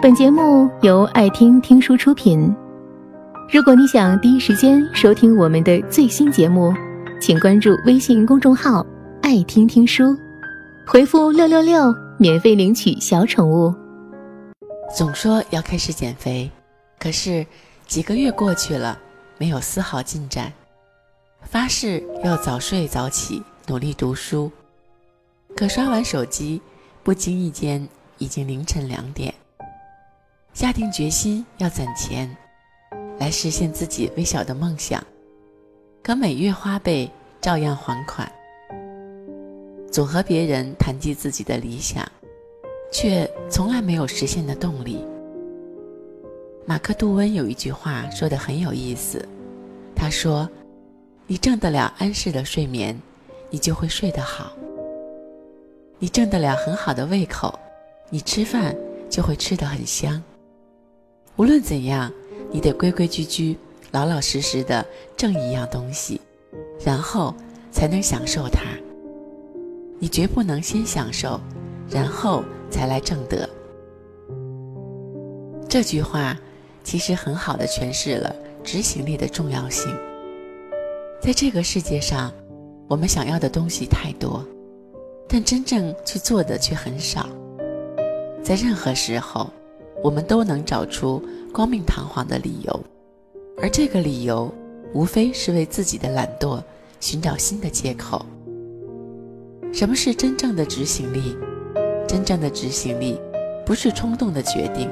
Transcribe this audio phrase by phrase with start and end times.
[0.00, 2.54] 本节目由爱听听书出品。
[3.52, 6.72] 如果你想第一时间收听我们的最新节目，
[7.20, 8.86] 请关注微信公众号
[9.22, 10.16] “爱听听书”，
[10.86, 13.74] 回复“六六六”免费领取小宠物。
[14.96, 16.48] 总说要开始减肥，
[17.00, 17.44] 可是
[17.88, 18.96] 几个月过去了，
[19.36, 20.52] 没有丝毫进展。
[21.42, 24.48] 发誓要早睡早起，努力读书，
[25.56, 26.62] 可刷完手机，
[27.02, 27.88] 不经意间
[28.18, 29.34] 已经凌晨两点。
[30.52, 32.28] 下定决心要攒钱，
[33.18, 35.02] 来实现自己微小的梦想，
[36.02, 38.30] 可每月花呗照样还款。
[39.90, 42.06] 总和别人谈及自己的理想，
[42.92, 45.04] 却从来没有实现的动力。
[46.66, 49.26] 马克·吐温有一句话说的很有意思，
[49.94, 50.48] 他说。
[51.30, 52.98] 你挣得了安适的睡眠，
[53.50, 54.46] 你就会睡得好；
[55.98, 57.52] 你挣得了很好的胃口，
[58.08, 58.74] 你吃饭
[59.10, 60.22] 就会吃得很香。
[61.38, 62.12] 无论怎样，
[62.50, 63.56] 你得规规矩矩、
[63.92, 64.84] 老老实实的
[65.16, 66.20] 挣一样东西，
[66.84, 67.32] 然后
[67.70, 68.62] 才能享受它。
[70.00, 71.40] 你绝不能先享受，
[71.88, 73.48] 然后才来挣得。
[75.68, 76.36] 这句话
[76.82, 79.88] 其实很好的诠释了执行力的重要性。
[81.22, 82.32] 在这个世界上，
[82.88, 84.44] 我们想要的东西太多，
[85.28, 87.28] 但真正去做的却很少。
[88.42, 89.48] 在任何时候，
[90.02, 92.80] 我们都能找出光明堂皇的理由，
[93.60, 94.52] 而这个理由
[94.94, 96.62] 无非是为自己的懒惰
[97.00, 98.24] 寻找新的借口。
[99.72, 101.36] 什么是真正的执行力？
[102.06, 103.20] 真正的执行力
[103.66, 104.88] 不是冲动的决定，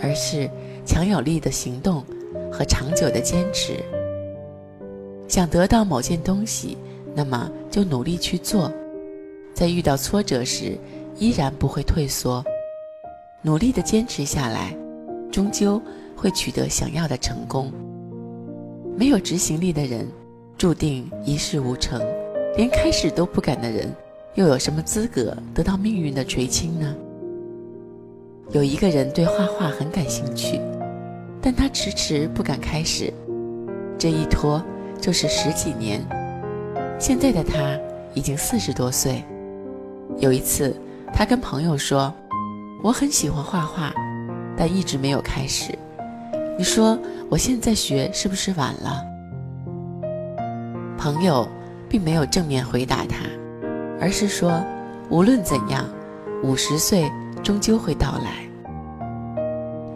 [0.00, 0.48] 而是
[0.84, 2.04] 强有力的行动
[2.52, 3.80] 和长久的坚持。
[5.26, 6.76] 想得到某件东西，
[7.14, 8.70] 那么就努力去做，
[9.52, 10.78] 在遇到挫折时
[11.18, 12.44] 依然不会退缩，
[13.42, 14.74] 努力的坚持下来，
[15.30, 15.82] 终究
[16.16, 17.72] 会取得想要的成功。
[18.96, 20.06] 没有执行力的人，
[20.56, 22.00] 注定一事无成；
[22.56, 23.92] 连开始都不敢的人，
[24.34, 26.94] 又有什么资格得到命运的垂青呢？
[28.50, 30.60] 有一个人对画画很感兴趣，
[31.40, 33.12] 但他迟迟不敢开始，
[33.98, 34.62] 这一拖。
[35.00, 36.00] 就是十几年，
[36.96, 37.76] 现在的他
[38.14, 39.24] 已经四十多岁。
[40.18, 40.76] 有一次，
[41.12, 42.14] 他跟朋友说
[42.82, 43.92] ：“我很喜欢画画，
[44.56, 45.72] 但一直没有开始。
[46.58, 46.98] 你说
[47.30, 49.04] 我现在学是不是晚了？”
[50.98, 51.48] 朋友
[51.88, 53.18] 并没有正面回答他，
[54.00, 54.60] 而是说
[55.10, 55.84] ：“无论怎样，
[56.42, 57.08] 五十岁
[57.42, 58.42] 终究会到来。”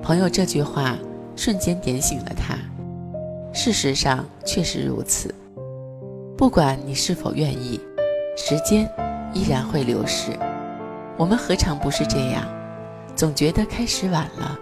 [0.00, 0.96] 朋友这句话
[1.34, 2.56] 瞬间点醒了他。
[3.52, 5.34] 事实上确实如此，
[6.36, 7.80] 不管你是否愿意，
[8.36, 8.88] 时间
[9.32, 10.30] 依然会流逝。
[11.16, 12.44] 我们何尝不是这样？
[13.16, 14.58] 总觉得开始晚了，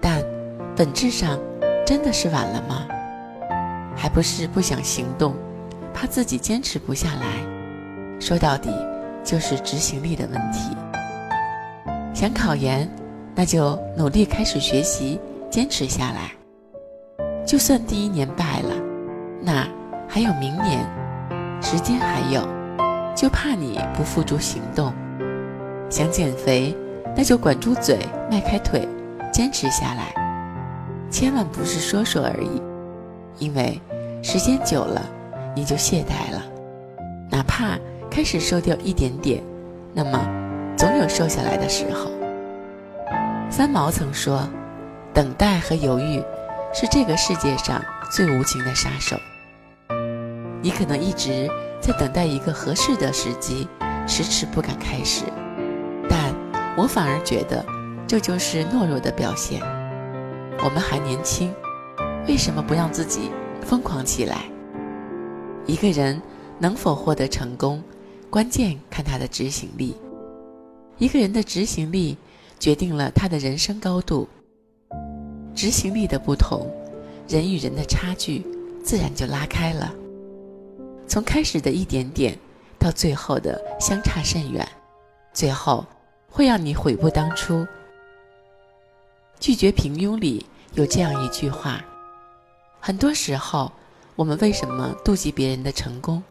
[0.00, 0.22] 但
[0.76, 1.36] 本质上
[1.84, 2.86] 真的是晚了吗？
[3.96, 5.34] 还不是不想行动，
[5.92, 8.20] 怕自己坚持不下来。
[8.20, 8.70] 说到底，
[9.24, 10.76] 就是执行力的问题。
[12.14, 12.88] 想考研，
[13.34, 15.18] 那就努力开始学习，
[15.50, 16.30] 坚持下来。
[17.44, 18.76] 就算第一年败了，
[19.40, 19.66] 那
[20.08, 20.88] 还有明年，
[21.60, 22.46] 时间还有，
[23.16, 24.94] 就怕你不付诸行动。
[25.90, 26.74] 想减肥，
[27.16, 27.98] 那就管住嘴，
[28.30, 28.88] 迈开腿，
[29.32, 30.14] 坚持下来。
[31.10, 32.62] 千万不是说说而已，
[33.38, 33.80] 因为
[34.22, 35.02] 时间久了，
[35.54, 36.42] 你就懈怠了。
[37.30, 37.78] 哪怕
[38.10, 39.42] 开始瘦掉一点点，
[39.92, 40.18] 那么
[40.76, 42.10] 总有瘦下来的时候。
[43.50, 44.48] 三毛曾说
[45.12, 46.22] ：“等待和犹豫。”
[46.74, 49.14] 是这个世界上最无情的杀手。
[50.62, 51.46] 你可能一直
[51.82, 53.68] 在等待一个合适的时机，
[54.06, 55.26] 迟迟不敢开始，
[56.76, 57.64] 我反而觉得
[58.06, 59.60] 这就是懦弱的表现。
[60.64, 61.52] 我们还年轻，
[62.26, 64.44] 为什么不让自己疯狂起来？
[65.66, 66.20] 一个人
[66.58, 67.82] 能否获得成功，
[68.30, 69.96] 关键看他的执行力。
[70.98, 72.16] 一个人的执行力
[72.58, 74.28] 决定了他的人生高度。
[75.54, 76.66] 执行力的不同，
[77.28, 78.46] 人与人的差距
[78.82, 79.92] 自然就拉开了。
[81.06, 82.38] 从开始的一点点，
[82.78, 84.66] 到最后的相差甚远，
[85.34, 85.84] 最后
[86.32, 87.64] 会让你悔不当初。
[89.38, 91.84] 拒绝平庸里有这样一句话：
[92.80, 93.70] 很多时候，
[94.16, 96.22] 我们为什么妒忌别人的成功，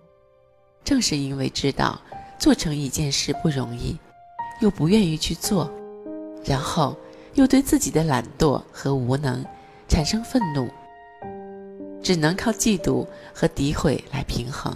[0.83, 2.01] 正是因为知道
[2.39, 3.97] 做成一件事不容易，
[4.59, 5.71] 又不愿意去做，
[6.43, 6.97] 然后。
[7.35, 9.41] 又对自己的懒惰和无能
[9.87, 10.69] 产生愤怒，
[12.03, 14.75] 只能靠嫉妒和诋毁来平衡。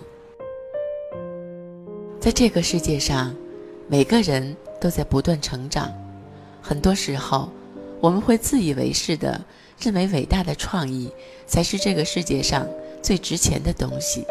[2.17, 3.35] 在这个世界上，
[3.89, 5.91] 每个人都在不断成长，
[6.61, 7.49] 很多时候，
[7.99, 9.43] 我们会自以为是的
[9.79, 11.11] 认为伟大的创意
[11.47, 12.67] 才是这个世界上
[13.01, 14.23] 最值钱的东西。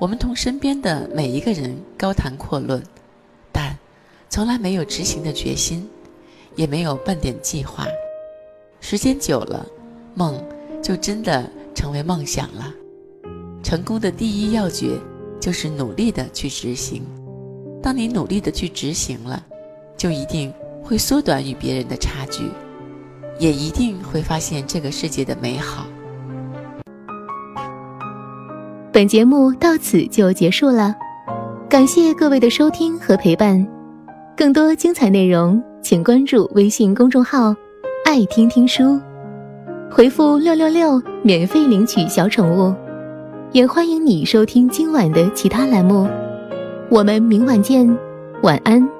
[0.00, 2.82] 我们同身边的每一个人高谈阔论，
[3.52, 3.78] 但
[4.30, 5.86] 从来没有执行的决心，
[6.56, 7.86] 也没有半点计划。
[8.80, 9.66] 时间久了，
[10.14, 10.42] 梦
[10.82, 12.72] 就真的成为梦想了。
[13.62, 14.98] 成功的第一要诀
[15.38, 17.04] 就是努力的去执行。
[17.82, 19.42] 当你努力的去执行了，
[20.00, 20.50] 就一定
[20.82, 22.44] 会缩短与别人的差距，
[23.38, 25.84] 也一定会发现这个世界的美好。
[28.90, 30.94] 本节目到此就结束了，
[31.68, 33.68] 感谢各位的收听和陪伴。
[34.34, 37.54] 更多精彩内容，请关注微信公众号
[38.06, 38.98] “爱听听书”，
[39.92, 42.74] 回复“六六六”免费领取小宠物。
[43.52, 46.08] 也欢迎你收听今晚的其他栏目，
[46.88, 47.86] 我们明晚见，
[48.42, 48.99] 晚安。